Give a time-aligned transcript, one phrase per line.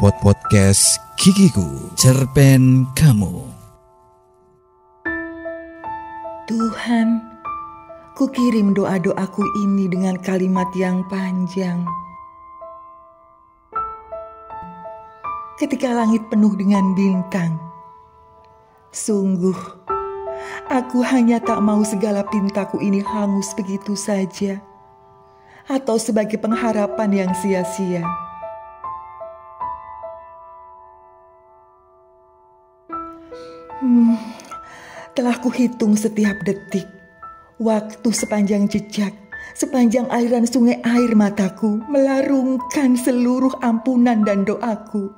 [0.00, 3.44] Pod Podcast Kikiku, cerpen kamu.
[6.48, 7.20] Tuhan,
[8.16, 11.84] kukirim doa-doaku ini dengan kalimat yang panjang.
[15.60, 17.60] Ketika langit penuh dengan bintang,
[18.96, 19.84] sungguh
[20.72, 24.64] aku hanya tak mau segala pintaku ini hangus begitu saja,
[25.68, 28.29] atau sebagai pengharapan yang sia-sia.
[33.80, 34.12] Hmm,
[35.16, 36.84] telah kuhitung setiap detik,
[37.56, 39.16] waktu sepanjang jejak,
[39.56, 45.08] sepanjang aliran sungai air mataku melarungkan seluruh ampunan dan doaku.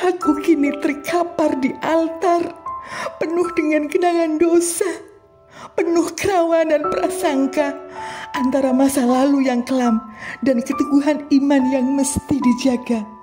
[0.00, 2.48] Aku kini terkapar di altar,
[3.20, 4.88] penuh dengan kenangan dosa,
[5.76, 7.76] penuh kerawanan prasangka
[8.32, 10.00] antara masa lalu yang kelam
[10.40, 13.17] dan keteguhan iman yang mesti dijaga.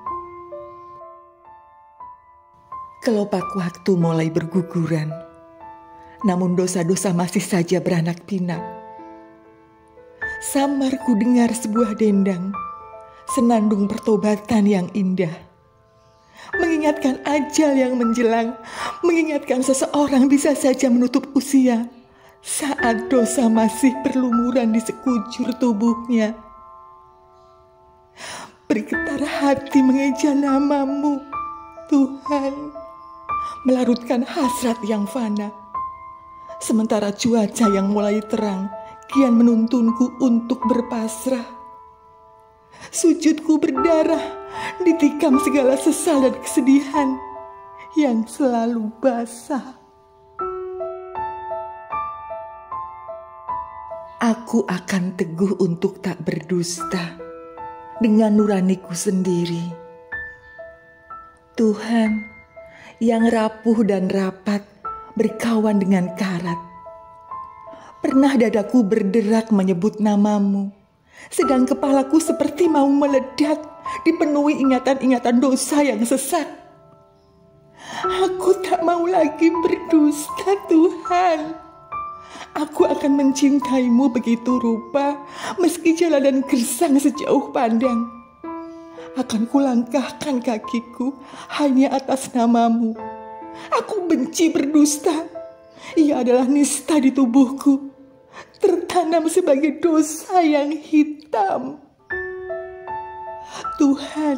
[3.05, 5.13] Kelopak waktu mulai berguguran,
[6.25, 8.57] namun dosa-dosa masih saja beranak pinak.
[10.41, 12.49] Samar ku dengar sebuah dendang,
[13.29, 15.29] senandung pertobatan yang indah.
[16.57, 18.57] Mengingatkan ajal yang menjelang,
[19.05, 21.85] mengingatkan seseorang bisa saja menutup usia
[22.41, 26.33] saat dosa masih berlumuran di sekujur tubuhnya.
[28.65, 31.21] Bergetar hati mengeja namamu,
[31.85, 32.84] Tuhan
[33.65, 35.49] melarutkan hasrat yang fana.
[36.61, 38.69] Sementara cuaca yang mulai terang
[39.11, 41.45] kian menuntunku untuk berpasrah.
[42.93, 44.21] Sujudku berdarah,
[44.85, 47.17] ditikam segala sesal dan kesedihan
[47.97, 49.81] yang selalu basah.
[54.21, 57.19] Aku akan teguh untuk tak berdusta
[58.01, 59.69] dengan nuraniku sendiri.
[61.55, 62.34] Tuhan,
[63.03, 64.63] yang rapuh dan rapat
[65.19, 66.59] berkawan dengan karat.
[67.99, 70.71] Pernah dadaku berderak menyebut namamu,
[71.27, 73.59] sedang kepalaku seperti mau meledak
[74.07, 76.45] dipenuhi ingatan-ingatan dosa yang sesat.
[78.05, 81.57] Aku tak mau lagi berdusta Tuhan.
[82.55, 85.19] Aku akan mencintaimu begitu rupa
[85.59, 88.24] meski jalanan gersang sejauh pandang
[89.15, 91.15] akan kulangkahkan kakiku
[91.55, 92.95] hanya atas namamu.
[93.71, 95.31] Aku benci berdusta.
[95.95, 97.87] Ia adalah nista di tubuhku,
[98.59, 101.79] tertanam sebagai dosa yang hitam.
[103.79, 104.35] Tuhan,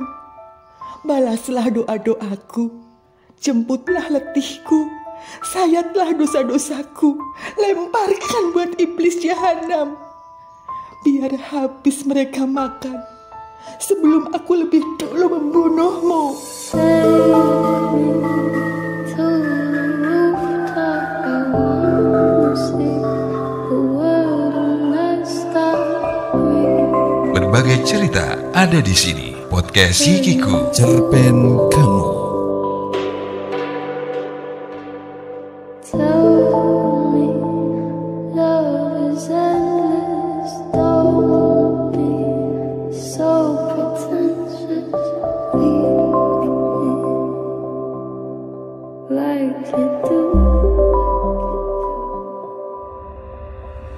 [1.01, 2.69] balaslah doa-doaku,
[3.41, 4.91] jemputlah letihku,
[5.41, 7.17] sayatlah dosa-dosaku,
[7.57, 9.97] lemparkan buat iblis jahanam.
[11.01, 13.16] Biar habis mereka makan
[13.79, 16.23] sebelum aku lebih dulu membunuhmu.
[27.37, 29.27] Berbagai cerita ada di sini.
[29.47, 32.16] Podcast Yikiku, cerpen kamu.